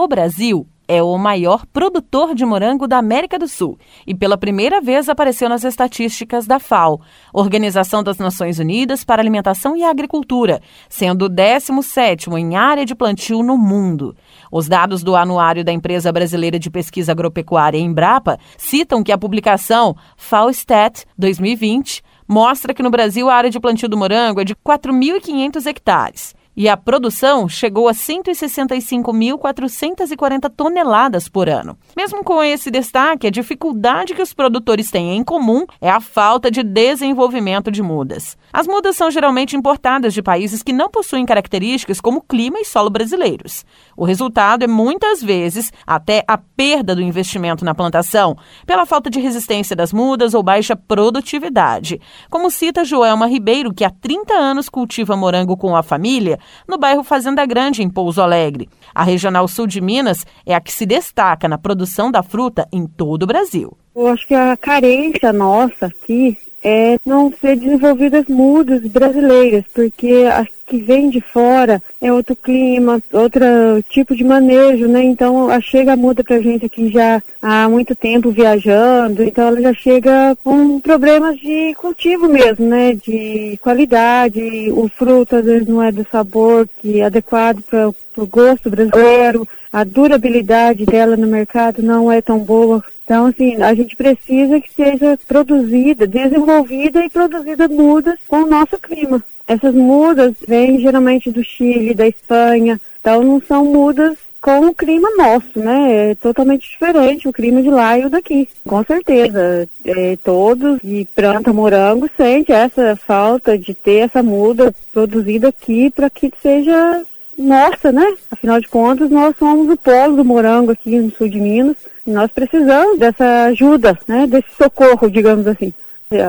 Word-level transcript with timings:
O 0.00 0.06
Brasil 0.06 0.64
é 0.86 1.02
o 1.02 1.18
maior 1.18 1.66
produtor 1.66 2.32
de 2.32 2.44
morango 2.44 2.86
da 2.86 2.98
América 2.98 3.36
do 3.36 3.48
Sul 3.48 3.76
e 4.06 4.14
pela 4.14 4.38
primeira 4.38 4.80
vez 4.80 5.08
apareceu 5.08 5.48
nas 5.48 5.64
estatísticas 5.64 6.46
da 6.46 6.60
FAO, 6.60 7.00
Organização 7.34 8.00
das 8.00 8.16
Nações 8.16 8.60
Unidas 8.60 9.02
para 9.02 9.20
Alimentação 9.20 9.76
e 9.76 9.82
Agricultura, 9.82 10.62
sendo 10.88 11.24
o 11.24 11.28
17º 11.28 12.38
em 12.38 12.54
área 12.54 12.86
de 12.86 12.94
plantio 12.94 13.42
no 13.42 13.58
mundo. 13.58 14.14
Os 14.52 14.68
dados 14.68 15.02
do 15.02 15.16
anuário 15.16 15.64
da 15.64 15.72
empresa 15.72 16.12
brasileira 16.12 16.60
de 16.60 16.70
pesquisa 16.70 17.10
agropecuária 17.10 17.76
Embrapa 17.76 18.38
citam 18.56 19.02
que 19.02 19.10
a 19.10 19.18
publicação 19.18 19.96
FAO-STAT 20.16 21.06
2020 21.18 22.04
mostra 22.28 22.72
que 22.72 22.84
no 22.84 22.90
Brasil 22.90 23.28
a 23.28 23.34
área 23.34 23.50
de 23.50 23.58
plantio 23.58 23.88
do 23.88 23.96
morango 23.96 24.40
é 24.40 24.44
de 24.44 24.54
4.500 24.54 25.66
hectares 25.66 26.37
e 26.58 26.68
a 26.68 26.76
produção 26.76 27.48
chegou 27.48 27.88
a 27.88 27.92
165.440 27.92 30.50
toneladas 30.50 31.28
por 31.28 31.48
ano. 31.48 31.78
Mesmo 31.96 32.24
com 32.24 32.42
esse 32.42 32.68
destaque, 32.68 33.28
a 33.28 33.30
dificuldade 33.30 34.12
que 34.12 34.20
os 34.20 34.34
produtores 34.34 34.90
têm 34.90 35.16
em 35.16 35.22
comum 35.22 35.64
é 35.80 35.88
a 35.88 36.00
falta 36.00 36.50
de 36.50 36.64
desenvolvimento 36.64 37.70
de 37.70 37.80
mudas. 37.80 38.36
As 38.52 38.66
mudas 38.66 38.96
são 38.96 39.08
geralmente 39.08 39.54
importadas 39.54 40.12
de 40.12 40.20
países 40.20 40.60
que 40.60 40.72
não 40.72 40.90
possuem 40.90 41.24
características 41.24 42.00
como 42.00 42.22
clima 42.22 42.58
e 42.58 42.64
solo 42.64 42.90
brasileiros. 42.90 43.64
O 43.96 44.04
resultado 44.04 44.64
é 44.64 44.66
muitas 44.66 45.22
vezes 45.22 45.72
até 45.86 46.24
a 46.26 46.36
perda 46.36 46.92
do 46.92 47.00
investimento 47.00 47.64
na 47.64 47.72
plantação, 47.72 48.36
pela 48.66 48.84
falta 48.84 49.08
de 49.08 49.20
resistência 49.20 49.76
das 49.76 49.92
mudas 49.92 50.34
ou 50.34 50.42
baixa 50.42 50.74
produtividade. 50.74 52.00
Como 52.28 52.50
cita 52.50 52.84
Joelma 52.84 53.28
Ribeiro, 53.28 53.72
que 53.72 53.84
há 53.84 53.90
30 53.90 54.34
anos 54.34 54.68
cultiva 54.68 55.16
morango 55.16 55.56
com 55.56 55.76
a 55.76 55.84
família, 55.84 56.40
no 56.66 56.78
bairro 56.78 57.02
Fazenda 57.02 57.44
Grande, 57.46 57.82
em 57.82 57.90
Pouso 57.90 58.20
Alegre. 58.20 58.68
A 58.94 59.02
Regional 59.02 59.46
Sul 59.48 59.66
de 59.66 59.80
Minas 59.80 60.24
é 60.44 60.54
a 60.54 60.60
que 60.60 60.72
se 60.72 60.84
destaca 60.84 61.48
na 61.48 61.58
produção 61.58 62.10
da 62.10 62.22
fruta 62.22 62.66
em 62.72 62.86
todo 62.86 63.22
o 63.22 63.26
Brasil. 63.26 63.76
Eu 63.94 64.06
acho 64.08 64.26
que 64.26 64.34
a 64.34 64.56
carência 64.56 65.32
nossa 65.32 65.86
aqui 65.86 66.36
é 66.62 66.98
não 67.04 67.32
ser 67.32 67.56
desenvolvidas 67.56 68.26
mudas 68.26 68.80
brasileiras, 68.86 69.64
porque 69.72 70.28
as 70.32 70.57
que 70.68 70.78
vem 70.78 71.08
de 71.08 71.20
fora 71.20 71.82
é 72.00 72.12
outro 72.12 72.36
clima, 72.36 73.00
outro 73.12 73.42
tipo 73.88 74.14
de 74.14 74.22
manejo, 74.22 74.86
né? 74.86 75.02
Então 75.02 75.48
chega 75.60 75.92
a 75.92 75.96
muda 75.96 76.22
pra 76.22 76.40
gente 76.40 76.66
aqui 76.66 76.90
já 76.90 77.22
há 77.40 77.68
muito 77.68 77.94
tempo 77.94 78.30
viajando, 78.30 79.22
então 79.22 79.48
ela 79.48 79.60
já 79.60 79.74
chega 79.74 80.36
com 80.44 80.78
problemas 80.80 81.36
de 81.38 81.74
cultivo 81.74 82.28
mesmo, 82.28 82.66
né? 82.66 82.94
De 82.94 83.58
qualidade, 83.62 84.70
o 84.72 84.88
fruto 84.88 85.36
às 85.36 85.44
vezes 85.44 85.66
não 85.66 85.82
é 85.82 85.90
do 85.90 86.06
sabor 86.10 86.68
que 86.80 87.00
é 87.00 87.04
adequado 87.04 87.62
para 87.62 87.88
o 87.88 88.26
gosto 88.26 88.68
brasileiro, 88.68 89.46
a 89.72 89.84
durabilidade 89.84 90.84
dela 90.84 91.16
no 91.16 91.26
mercado 91.26 91.82
não 91.82 92.10
é 92.10 92.20
tão 92.20 92.38
boa 92.38 92.82
então, 93.08 93.24
assim, 93.24 93.56
a 93.62 93.72
gente 93.72 93.96
precisa 93.96 94.60
que 94.60 94.70
seja 94.70 95.18
produzida, 95.26 96.06
desenvolvida 96.06 97.02
e 97.02 97.08
produzida 97.08 97.66
mudas 97.66 98.18
com 98.28 98.42
o 98.42 98.46
nosso 98.46 98.78
clima. 98.78 99.24
Essas 99.48 99.74
mudas 99.74 100.34
vêm 100.46 100.78
geralmente 100.78 101.30
do 101.30 101.42
Chile, 101.42 101.94
da 101.94 102.06
Espanha, 102.06 102.78
então 103.00 103.24
não 103.24 103.40
são 103.40 103.64
mudas 103.64 104.18
com 104.42 104.66
o 104.66 104.74
clima 104.74 105.08
nosso, 105.16 105.58
né? 105.58 106.10
É 106.10 106.14
totalmente 106.14 106.68
diferente 106.70 107.26
o 107.26 107.32
clima 107.32 107.62
de 107.62 107.70
lá 107.70 107.98
e 107.98 108.04
o 108.04 108.10
daqui, 108.10 108.46
com 108.66 108.84
certeza. 108.84 109.66
É, 109.84 110.18
todos 110.22 110.78
que 110.80 111.08
plantam 111.16 111.54
morango 111.54 112.08
sentem 112.14 112.54
essa 112.54 112.94
falta 112.94 113.58
de 113.58 113.74
ter 113.74 114.04
essa 114.04 114.22
muda 114.22 114.72
produzida 114.92 115.48
aqui 115.48 115.90
para 115.90 116.10
que 116.10 116.30
seja 116.42 117.02
nossa, 117.38 117.90
né? 117.90 118.16
Afinal 118.30 118.60
de 118.60 118.68
contas, 118.68 119.10
nós 119.10 119.34
somos 119.38 119.70
o 119.70 119.76
polo 119.76 120.16
do 120.16 120.24
morango 120.24 120.72
aqui 120.72 120.98
no 120.98 121.10
sul 121.10 121.28
de 121.28 121.40
Minas. 121.40 121.76
E 122.06 122.10
nós 122.10 122.30
precisamos 122.30 122.98
dessa 122.98 123.44
ajuda, 123.44 123.98
né? 124.06 124.26
Desse 124.26 124.48
socorro, 124.56 125.10
digamos 125.10 125.46
assim. 125.46 125.72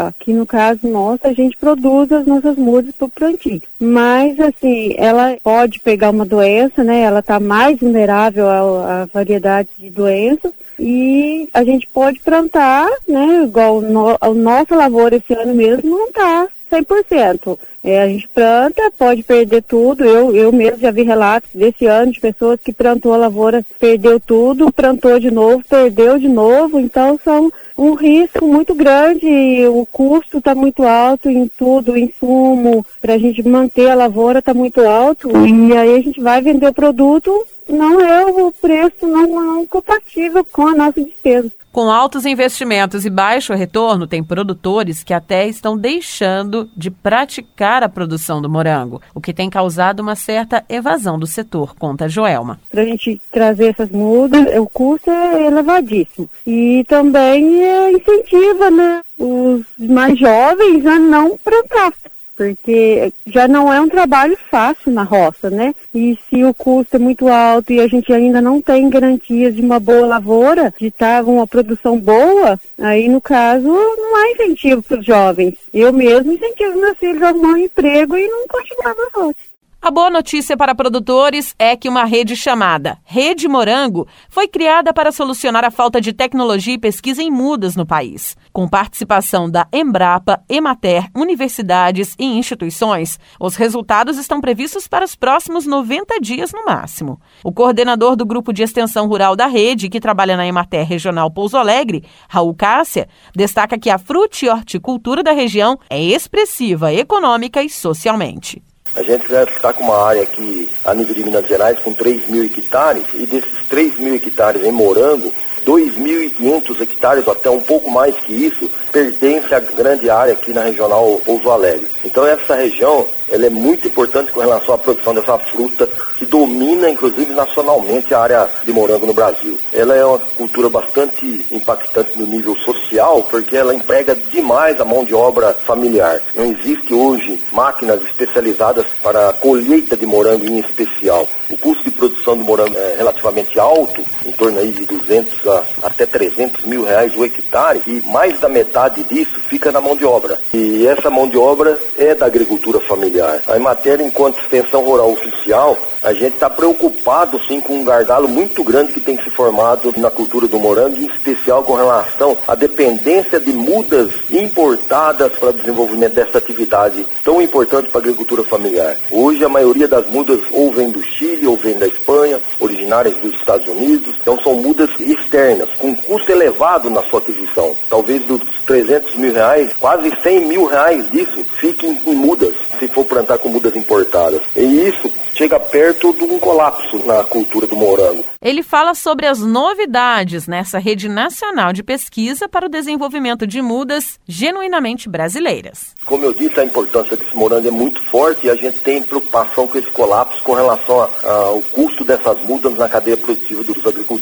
Aqui 0.07 0.33
no 0.33 0.45
caso 0.45 0.87
nosso, 0.87 1.21
a 1.23 1.33
gente 1.33 1.55
produz 1.57 2.11
as 2.11 2.25
nossas 2.25 2.57
mudas 2.57 2.93
para 2.95 3.05
o 3.05 3.09
plantio. 3.09 3.61
Mas, 3.79 4.39
assim, 4.39 4.93
ela 4.97 5.37
pode 5.41 5.79
pegar 5.79 6.09
uma 6.09 6.25
doença, 6.25 6.83
né? 6.83 7.01
Ela 7.01 7.19
está 7.19 7.39
mais 7.39 7.79
vulnerável 7.79 8.47
à, 8.49 9.03
à 9.03 9.05
variedade 9.05 9.69
de 9.77 9.89
doenças. 9.89 10.51
E 10.77 11.49
a 11.53 11.63
gente 11.63 11.87
pode 11.87 12.19
plantar, 12.19 12.89
né? 13.07 13.43
Igual 13.43 13.81
no, 13.81 14.17
a 14.19 14.29
nossa 14.29 14.75
lavoura 14.75 15.15
esse 15.15 15.33
ano 15.33 15.53
mesmo 15.53 15.89
não 15.89 16.07
está 16.07 16.47
100%. 16.69 17.57
É, 17.83 18.01
a 18.01 18.07
gente 18.07 18.27
planta, 18.27 18.91
pode 18.97 19.23
perder 19.23 19.63
tudo. 19.63 20.03
Eu, 20.03 20.35
eu 20.35 20.51
mesmo 20.51 20.79
já 20.79 20.91
vi 20.91 21.03
relatos 21.03 21.49
desse 21.53 21.85
ano 21.85 22.11
de 22.11 22.19
pessoas 22.19 22.59
que 22.59 22.73
plantou 22.73 23.13
a 23.13 23.17
lavoura, 23.17 23.65
perdeu 23.79 24.19
tudo, 24.19 24.71
plantou 24.71 25.19
de 25.19 25.31
novo, 25.31 25.63
perdeu 25.67 26.19
de 26.19 26.27
novo. 26.27 26.79
Então 26.79 27.19
são 27.23 27.51
um 27.77 27.93
risco 27.93 28.45
muito 28.45 28.75
grande. 28.75 29.27
O 29.67 29.85
custo 29.85 30.39
está 30.39 30.53
muito 30.53 30.83
alto 30.83 31.29
em 31.29 31.49
tudo, 31.57 31.97
insumo 31.97 32.85
para 33.01 33.13
a 33.13 33.17
gente 33.17 33.41
manter 33.47 33.89
a 33.89 33.95
lavoura 33.95 34.39
está 34.39 34.53
muito 34.53 34.81
alto. 34.81 35.29
E 35.47 35.75
aí 35.75 35.95
a 35.95 36.01
gente 36.01 36.19
vai 36.21 36.41
vender 36.41 36.67
o 36.67 36.73
produto, 36.73 37.45
não 37.69 38.01
é 38.01 38.25
o 38.25 38.51
preço 38.51 39.05
não, 39.07 39.27
não 39.27 39.65
compatível 39.65 40.43
com 40.45 40.67
a 40.67 40.75
nossa 40.75 41.01
despesa. 41.03 41.51
Com 41.71 41.91
altos 41.91 42.25
investimentos 42.25 43.05
e 43.05 43.09
baixo 43.11 43.53
retorno, 43.53 44.07
tem 44.07 44.23
produtores 44.23 45.03
que 45.03 45.13
até 45.13 45.47
estão 45.47 45.77
deixando 45.77 46.67
de 46.75 46.89
praticar 46.89 47.83
a 47.83 47.89
produção 47.89 48.41
do 48.41 48.49
morango, 48.49 49.01
o 49.13 49.21
que 49.21 49.33
tem 49.33 49.49
causado 49.49 49.99
uma 49.99 50.15
certa 50.15 50.65
evasão 50.67 51.19
do 51.19 51.27
setor, 51.27 51.75
conta 51.75 52.09
Joelma. 52.09 52.59
Para 52.71 52.81
a 52.81 52.85
gente 52.85 53.21
trazer 53.31 53.67
essas 53.67 53.89
mudas, 53.91 54.47
o 54.57 54.65
custo 54.67 55.11
é 55.11 55.45
elevadíssimo. 55.45 56.27
E 56.45 56.83
também 56.87 57.63
é, 57.63 57.91
incentiva 57.91 58.71
né, 58.71 59.01
os 59.19 59.63
mais 59.77 60.17
jovens 60.17 60.85
a 60.87 60.97
não 60.97 61.37
plantar 61.37 61.93
porque 62.39 63.11
já 63.27 63.49
não 63.49 63.71
é 63.71 63.81
um 63.81 63.89
trabalho 63.89 64.37
fácil 64.49 64.93
na 64.93 65.03
roça, 65.03 65.49
né? 65.49 65.75
E 65.93 66.17
se 66.29 66.41
o 66.45 66.53
custo 66.53 66.95
é 66.95 66.99
muito 66.99 67.27
alto 67.27 67.73
e 67.73 67.81
a 67.81 67.87
gente 67.87 68.13
ainda 68.13 68.41
não 68.41 68.61
tem 68.61 68.89
garantias 68.89 69.53
de 69.53 69.61
uma 69.61 69.77
boa 69.77 70.07
lavoura, 70.07 70.73
de 70.79 70.87
estar 70.87 71.25
uma 71.25 71.45
produção 71.45 71.99
boa, 71.99 72.57
aí 72.79 73.09
no 73.09 73.19
caso 73.19 73.67
não 73.67 74.15
há 74.15 74.31
incentivo 74.31 74.81
para 74.81 74.99
os 74.99 75.05
jovens. 75.05 75.55
Eu 75.73 75.91
mesmo 75.91 76.31
incentivo 76.31 76.79
meus 76.79 76.97
filhos 76.97 77.21
a 77.21 77.27
arrumar 77.27 77.55
um 77.55 77.57
emprego 77.57 78.15
e 78.15 78.25
não 78.25 78.47
continuar 78.47 78.95
na 78.95 79.21
roça. 79.21 79.49
A 79.81 79.89
boa 79.89 80.09
notícia 80.09 80.57
para 80.57 80.75
produtores 80.75 81.55
é 81.57 81.73
que 81.73 81.87
uma 81.87 82.03
rede 82.03 82.35
chamada 82.35 82.97
Rede 83.05 83.47
Morango 83.47 84.09
foi 84.27 84.45
criada 84.45 84.93
para 84.93 85.09
solucionar 85.09 85.63
a 85.63 85.71
falta 85.71 86.01
de 86.01 86.11
tecnologia 86.11 86.73
e 86.73 86.77
pesquisa 86.77 87.23
em 87.23 87.31
mudas 87.31 87.77
no 87.77 87.85
país. 87.85 88.35
Com 88.51 88.67
participação 88.67 89.49
da 89.49 89.65
Embrapa, 89.71 90.43
Emater, 90.49 91.07
universidades 91.15 92.13
e 92.19 92.25
instituições, 92.25 93.17
os 93.39 93.55
resultados 93.55 94.17
estão 94.17 94.41
previstos 94.41 94.85
para 94.85 95.05
os 95.05 95.15
próximos 95.15 95.65
90 95.65 96.19
dias 96.19 96.51
no 96.51 96.65
máximo. 96.65 97.17
O 97.41 97.53
coordenador 97.53 98.17
do 98.17 98.25
Grupo 98.25 98.51
de 98.51 98.63
Extensão 98.63 99.07
Rural 99.07 99.33
da 99.33 99.47
Rede, 99.47 99.87
que 99.87 100.01
trabalha 100.01 100.35
na 100.35 100.45
Emater 100.45 100.85
Regional 100.85 101.31
Pouso 101.31 101.55
Alegre, 101.55 102.03
Raul 102.27 102.53
Cássia, 102.53 103.07
destaca 103.33 103.79
que 103.79 103.89
a 103.89 103.97
frute 103.97 104.45
e 104.45 104.49
horticultura 104.49 105.23
da 105.23 105.31
região 105.31 105.79
é 105.89 106.03
expressiva 106.03 106.93
econômica 106.93 107.63
e 107.63 107.69
socialmente. 107.69 108.61
A 108.95 109.03
gente 109.03 109.31
está 109.31 109.71
com 109.71 109.83
uma 109.83 110.07
área 110.07 110.23
aqui 110.23 110.69
a 110.83 110.93
nível 110.93 111.13
de 111.13 111.23
Minas 111.23 111.47
Gerais 111.47 111.79
com 111.79 111.93
3 111.93 112.27
mil 112.27 112.43
hectares 112.43 113.03
e 113.13 113.25
desses 113.25 113.63
3 113.69 113.97
mil 113.99 114.15
hectares 114.15 114.63
em 114.63 114.71
morango, 114.71 115.31
2.500 115.65 116.81
hectares, 116.81 117.27
ou 117.27 117.33
até 117.33 117.49
um 117.49 117.61
pouco 117.61 117.89
mais 117.89 118.15
que 118.15 118.33
isso, 118.33 118.69
pertence 118.91 119.53
à 119.53 119.59
grande 119.59 120.09
área 120.09 120.33
aqui 120.33 120.53
na 120.53 120.61
regional 120.61 121.21
Pouso 121.25 121.49
Alegre. 121.49 121.87
Então 122.03 122.25
essa 122.25 122.55
região 122.55 123.05
ela 123.31 123.45
é 123.45 123.49
muito 123.49 123.87
importante 123.87 124.31
com 124.31 124.39
relação 124.39 124.73
à 124.73 124.77
produção 124.77 125.13
dessa 125.13 125.37
fruta 125.37 125.87
que 126.17 126.25
domina, 126.25 126.89
inclusive, 126.89 127.31
nacionalmente 127.33 128.13
a 128.13 128.19
área 128.19 128.49
de 128.63 128.73
morango 128.73 129.05
no 129.05 129.13
Brasil. 129.13 129.57
Ela 129.71 129.95
é 129.95 130.03
uma 130.03 130.19
cultura 130.19 130.67
bastante 130.69 131.45
impactante 131.51 132.17
no 132.17 132.25
nível 132.25 132.55
social, 132.57 133.23
porque 133.29 133.55
ela 133.55 133.73
emprega 133.73 134.15
demais 134.15 134.81
a 134.81 134.85
mão 134.85 135.05
de 135.05 135.13
obra 135.13 135.53
familiar. 135.53 136.19
Não 136.35 136.45
existe 136.45 136.93
hoje 136.93 137.39
máquinas 137.51 138.01
especializadas 138.03 138.85
para 139.01 139.33
colheita 139.33 139.95
de 139.95 140.05
morango 140.05 140.45
em 140.45 140.59
especial. 140.59 141.27
O 141.49 141.57
custo 141.57 141.83
de 141.83 141.91
produção 141.91 142.37
do 142.37 142.43
morango 142.43 142.77
é 142.77 142.95
relativamente 142.97 143.59
alto, 143.59 144.03
em 144.25 144.31
torno 144.31 144.59
aí 144.59 144.71
de 144.71 144.85
200 144.85 145.47
a 145.47 145.63
até 145.83 146.05
300 146.05 146.65
mil 146.65 146.83
reais 146.83 147.15
o 147.15 147.23
hectare, 147.23 147.81
e 147.85 148.01
mais 148.07 148.39
da 148.39 148.49
metade 148.49 148.78
disso 148.87 149.39
fica 149.49 149.71
na 149.71 149.81
mão 149.81 149.95
de 149.95 150.05
obra. 150.05 150.37
E 150.53 150.87
essa 150.87 151.09
mão 151.09 151.27
de 151.27 151.37
obra 151.37 151.77
é 151.97 152.15
da 152.15 152.25
agricultura 152.25 152.79
familiar 152.79 152.99
familiar. 153.09 153.41
A 153.47 153.57
matéria, 153.59 154.03
enquanto 154.03 154.39
extensão 154.39 154.83
rural 154.83 155.11
oficial, 155.11 155.77
a 156.03 156.13
gente 156.13 156.33
está 156.33 156.49
preocupado 156.49 157.39
sim 157.47 157.59
com 157.59 157.79
um 157.79 157.83
gargalo 157.83 158.27
muito 158.27 158.63
grande 158.63 158.93
que 158.93 158.99
tem 158.99 159.17
se 159.17 159.29
formado 159.29 159.93
na 159.97 160.09
cultura 160.09 160.47
do 160.47 160.59
morango, 160.59 160.97
em 160.97 161.05
especial 161.05 161.63
com 161.63 161.75
relação 161.75 162.37
à 162.47 162.55
dependência 162.55 163.39
de 163.39 163.51
mudas 163.51 164.11
importadas 164.29 165.31
para 165.33 165.49
o 165.49 165.53
desenvolvimento 165.53 166.13
dessa 166.13 166.37
atividade 166.37 167.05
tão 167.23 167.41
importante 167.41 167.89
para 167.89 167.99
a 167.99 168.03
agricultura 168.03 168.43
familiar. 168.43 168.97
Hoje 169.11 169.43
a 169.43 169.49
maioria 169.49 169.87
das 169.87 170.07
mudas 170.07 170.41
ou 170.51 170.71
vem 170.71 170.89
do 170.89 171.01
Chile 171.01 171.47
ou 171.47 171.57
vem 171.57 171.77
da 171.77 171.87
Espanha, 171.87 172.39
originárias 172.59 173.15
dos 173.17 173.35
Estados 173.35 173.67
Unidos, 173.67 174.15
então 174.21 174.39
são 174.41 174.55
mudas 174.55 174.89
externas, 174.99 175.69
com 175.77 175.95
custo 175.95 176.31
elevado 176.31 176.89
na 176.89 177.01
sua 177.03 177.19
aquisição. 177.19 177.75
Talvez 177.89 178.23
dos 178.25 178.41
300 178.65 179.15
mil 179.15 179.33
reais, 179.33 179.71
quase 179.79 180.11
100 180.21 180.45
mil 180.45 180.65
reais 180.65 181.09
disso 181.09 181.43
fiquem 181.59 181.99
em 182.05 182.15
mudas, 182.15 182.55
se 182.79 182.87
for 182.87 183.05
plantar 183.05 183.37
com 183.37 183.49
mudas 183.49 183.75
importadas. 183.75 184.41
E 184.55 184.61
isso 184.61 185.11
chega 185.39 185.59
perto 185.59 186.11
de 186.13 186.23
um 186.23 186.37
colapso 186.37 187.05
na 187.05 187.23
cultura 187.23 187.65
do 187.65 187.75
morango. 187.75 188.25
Ele 188.41 188.61
fala 188.61 188.93
sobre 188.93 189.25
as 189.25 189.39
novidades 189.39 190.47
nessa 190.47 190.79
rede 190.79 191.07
nacional 191.07 191.71
de 191.71 191.81
pesquisa 191.81 192.47
para 192.49 192.65
o 192.65 192.69
desenvolvimento 192.69 193.47
de 193.47 193.61
mudas 193.61 194.19
genuinamente 194.27 195.07
brasileiras. 195.07 195.95
Como 196.05 196.25
eu 196.25 196.33
disse, 196.33 196.59
a 196.59 196.65
importância 196.65 197.15
desse 197.15 197.35
morango 197.35 197.67
é 197.67 197.71
muito 197.71 198.01
forte 198.05 198.47
e 198.47 198.49
a 198.49 198.55
gente 198.55 198.79
tem 198.79 199.01
preocupação 199.01 199.67
com 199.67 199.77
esse 199.77 199.89
colapso 199.91 200.43
com 200.43 200.53
relação 200.53 201.09
ao 201.23 201.61
custo 201.71 202.03
dessas 202.03 202.41
mudas 202.43 202.77
na 202.77 202.89
cadeia 202.89 203.15
produtiva 203.15 203.63
dos 203.63 203.77
agricultores. 203.85 204.18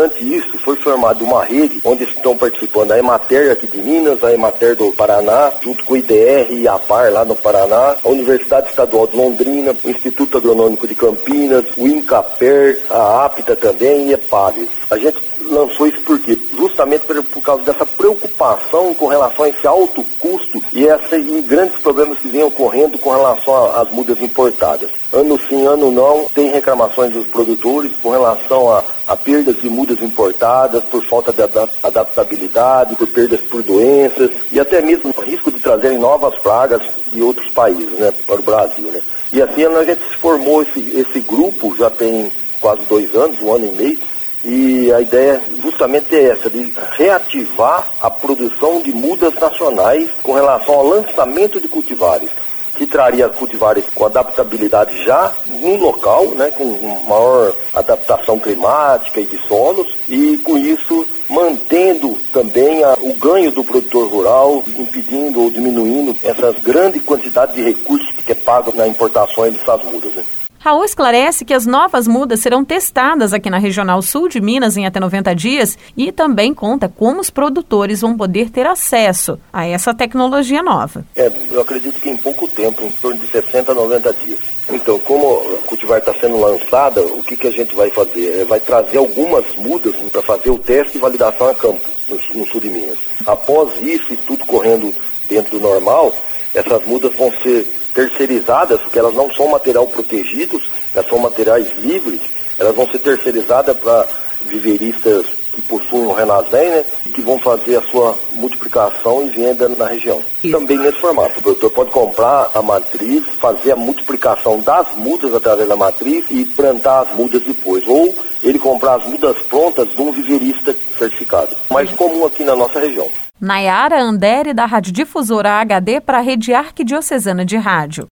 Perante 0.00 0.34
isso, 0.34 0.58
foi 0.60 0.76
formada 0.76 1.22
uma 1.22 1.44
rede 1.44 1.78
onde 1.84 2.04
estão 2.04 2.34
participando 2.34 2.92
a 2.92 2.98
Emater 2.98 3.52
aqui 3.52 3.66
de 3.66 3.82
Minas, 3.82 4.24
a 4.24 4.32
Emater 4.32 4.74
do 4.74 4.90
Paraná, 4.92 5.52
junto 5.60 5.84
com 5.84 5.92
o 5.92 5.96
IDR 5.98 6.50
e 6.50 6.66
a 6.66 6.76
APAR 6.76 7.12
lá 7.12 7.22
no 7.22 7.36
Paraná, 7.36 7.96
a 8.02 8.08
Universidade 8.08 8.70
Estadual 8.70 9.06
de 9.06 9.14
Londrina, 9.14 9.76
o 9.84 9.90
Instituto 9.90 10.38
Agronômico 10.38 10.88
de 10.88 10.94
Campinas, 10.94 11.66
o 11.76 11.86
INCAPER, 11.86 12.80
a 12.88 13.26
APTA 13.26 13.54
também 13.54 14.08
e 14.08 14.14
a 14.14 14.16
EPAGES. 14.16 14.79
A 14.90 14.98
gente 14.98 15.18
lançou 15.42 15.86
isso 15.86 16.00
por 16.00 16.18
quê? 16.18 16.36
Justamente 16.56 17.02
por, 17.02 17.22
por 17.22 17.42
causa 17.42 17.62
dessa 17.62 17.86
preocupação 17.86 18.92
com 18.94 19.06
relação 19.06 19.44
a 19.44 19.48
esse 19.48 19.66
alto 19.66 20.04
custo 20.18 20.60
e 20.72 20.84
esses 20.84 21.46
grandes 21.46 21.80
problemas 21.80 22.18
que 22.18 22.28
vêm 22.28 22.42
ocorrendo 22.42 22.98
com 22.98 23.10
relação 23.10 23.72
às 23.80 23.88
mudas 23.90 24.20
importadas. 24.20 24.90
Ano 25.12 25.38
sim, 25.48 25.64
ano 25.64 25.92
não, 25.92 26.28
tem 26.34 26.50
reclamações 26.50 27.12
dos 27.12 27.26
produtores 27.28 27.92
com 28.02 28.10
relação 28.10 28.72
a, 28.72 28.84
a 29.06 29.16
perdas 29.16 29.60
de 29.60 29.68
mudas 29.68 30.02
importadas 30.02 30.82
por 30.84 31.04
falta 31.04 31.32
de 31.32 31.42
adaptabilidade, 31.82 32.96
por 32.96 33.06
perdas 33.06 33.40
por 33.42 33.62
doenças 33.62 34.30
e 34.50 34.58
até 34.58 34.80
mesmo 34.80 35.14
o 35.16 35.20
risco 35.20 35.52
de 35.52 35.60
trazerem 35.60 35.98
novas 35.98 36.36
pragas 36.38 36.82
de 37.12 37.22
outros 37.22 37.48
países 37.50 37.98
né, 37.98 38.12
para 38.26 38.40
o 38.40 38.42
Brasil. 38.42 38.88
Né? 38.88 39.00
E 39.32 39.40
assim 39.40 39.64
a 39.64 39.84
gente 39.84 40.02
formou 40.18 40.62
esse, 40.62 40.80
esse 40.98 41.20
grupo, 41.20 41.76
já 41.76 41.90
tem 41.90 42.30
quase 42.60 42.82
dois 42.86 43.14
anos, 43.14 43.40
um 43.40 43.54
ano 43.54 43.66
e 43.66 43.72
meio, 43.72 44.09
e 44.44 44.92
a 44.92 45.00
ideia 45.00 45.40
justamente 45.62 46.14
é 46.14 46.30
essa, 46.30 46.48
de 46.48 46.72
reativar 46.96 47.86
a 48.00 48.10
produção 48.10 48.80
de 48.80 48.92
mudas 48.92 49.34
nacionais 49.34 50.08
com 50.22 50.32
relação 50.32 50.74
ao 50.74 50.86
lançamento 50.86 51.60
de 51.60 51.68
cultivares, 51.68 52.30
que 52.76 52.86
traria 52.86 53.28
cultivares 53.28 53.84
com 53.94 54.06
adaptabilidade 54.06 55.04
já 55.04 55.32
no 55.46 55.76
local, 55.76 56.30
né, 56.30 56.50
com 56.50 56.64
maior 57.06 57.54
adaptação 57.74 58.38
climática 58.38 59.20
e 59.20 59.26
de 59.26 59.38
solos, 59.46 59.86
e 60.08 60.38
com 60.38 60.56
isso 60.56 61.06
mantendo 61.28 62.18
também 62.32 62.82
a, 62.82 62.94
o 63.00 63.12
ganho 63.14 63.50
do 63.50 63.62
produtor 63.62 64.08
rural, 64.08 64.64
impedindo 64.66 65.42
ou 65.42 65.50
diminuindo 65.50 66.16
essas 66.22 66.58
grandes 66.58 67.02
quantidades 67.04 67.54
de 67.54 67.62
recursos 67.62 68.10
que 68.24 68.32
é 68.32 68.34
pago 68.34 68.74
na 68.74 68.88
importação 68.88 69.48
dessas 69.50 69.84
mudas. 69.84 70.14
Né? 70.14 70.24
Raul 70.62 70.84
esclarece 70.84 71.42
que 71.42 71.54
as 71.54 71.64
novas 71.64 72.06
mudas 72.06 72.40
serão 72.40 72.62
testadas 72.62 73.32
aqui 73.32 73.48
na 73.48 73.56
Regional 73.56 74.02
Sul 74.02 74.28
de 74.28 74.42
Minas 74.42 74.76
em 74.76 74.84
até 74.84 75.00
90 75.00 75.34
dias 75.34 75.78
e 75.96 76.12
também 76.12 76.52
conta 76.52 76.86
como 76.86 77.18
os 77.18 77.30
produtores 77.30 78.02
vão 78.02 78.14
poder 78.14 78.50
ter 78.50 78.66
acesso 78.66 79.40
a 79.50 79.66
essa 79.66 79.94
tecnologia 79.94 80.62
nova. 80.62 81.02
É, 81.16 81.32
eu 81.50 81.62
acredito 81.62 81.98
que 81.98 82.10
em 82.10 82.16
pouco 82.18 82.46
tempo, 82.46 82.82
em 82.84 82.90
torno 82.92 83.18
de 83.18 83.26
60 83.28 83.72
a 83.72 83.74
90 83.74 84.12
dias. 84.12 84.38
Então, 84.68 84.98
como 84.98 85.40
a 85.40 85.66
cultivar 85.66 85.98
está 85.98 86.12
sendo 86.12 86.38
lançada, 86.38 87.00
o 87.00 87.22
que, 87.22 87.38
que 87.38 87.46
a 87.46 87.52
gente 87.52 87.74
vai 87.74 87.88
fazer? 87.88 88.42
É, 88.42 88.44
vai 88.44 88.60
trazer 88.60 88.98
algumas 88.98 89.56
mudas 89.56 89.96
para 90.12 90.20
fazer 90.20 90.50
o 90.50 90.58
teste 90.58 90.98
e 90.98 91.00
validação 91.00 91.48
a 91.48 91.54
campo 91.54 91.88
no, 92.06 92.16
no 92.38 92.46
sul 92.46 92.60
de 92.60 92.68
Minas. 92.68 92.98
Após 93.24 93.80
isso 93.80 94.12
e 94.12 94.16
tudo 94.18 94.44
correndo 94.44 94.94
dentro 95.26 95.58
do 95.58 95.60
normal, 95.60 96.14
essas 96.54 96.84
mudas 96.84 97.14
vão 97.14 97.32
ser 97.42 97.79
terceirizadas, 97.94 98.80
porque 98.80 98.98
elas 98.98 99.14
não 99.14 99.30
são 99.32 99.48
material 99.48 99.86
protegidos, 99.86 100.62
elas 100.94 101.08
são 101.08 101.18
materiais 101.18 101.68
livres, 101.78 102.20
elas 102.58 102.74
vão 102.74 102.88
ser 102.90 102.98
terceirizadas 102.98 103.76
para 103.78 104.06
viveristas 104.46 105.26
que 105.52 105.62
possuem 105.62 106.06
o 106.06 106.12
Renazem, 106.12 106.68
né, 106.70 106.84
que 107.12 107.20
vão 107.20 107.38
fazer 107.38 107.76
a 107.76 107.82
sua 107.82 108.16
multiplicação 108.32 109.24
e 109.24 109.30
venda 109.30 109.68
na 109.68 109.86
região. 109.86 110.22
Isso. 110.42 110.56
Também 110.56 110.78
nesse 110.78 111.00
formato, 111.00 111.38
o 111.38 111.42
produtor 111.42 111.70
pode 111.70 111.90
comprar 111.90 112.50
a 112.54 112.62
matriz, 112.62 113.26
fazer 113.40 113.72
a 113.72 113.76
multiplicação 113.76 114.60
das 114.60 114.94
mudas 114.94 115.34
através 115.34 115.68
da 115.68 115.76
matriz 115.76 116.24
e 116.30 116.44
plantar 116.44 117.00
as 117.00 117.14
mudas 117.14 117.42
depois. 117.42 117.86
Ou 117.88 118.14
ele 118.42 118.58
comprar 118.58 118.94
as 118.94 119.06
mudas 119.06 119.36
prontas 119.42 119.88
de 119.90 120.00
um 120.00 120.12
viverista 120.12 120.74
certificado. 120.96 121.54
Mais 121.70 121.90
comum 121.90 122.24
aqui 122.24 122.44
na 122.44 122.54
nossa 122.54 122.80
região. 122.80 123.10
Nayara 123.40 124.00
Andere, 124.02 124.52
da 124.52 124.66
Rádio 124.66 124.92
Difusora 124.92 125.60
HD, 125.62 126.00
para 126.00 126.18
a 126.18 126.20
Rede 126.20 126.52
Arquidiocesana 126.52 127.44
de 127.44 127.56
Rádio. 127.56 128.08